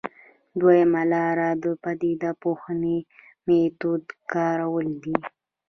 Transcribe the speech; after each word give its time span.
دویمه 0.59 1.03
لاره 1.13 1.49
د 1.63 1.65
پدیده 1.83 2.31
پوهنې 2.41 2.97
میتود 3.47 4.03
کارول 4.33 4.87
دي. 5.03 5.17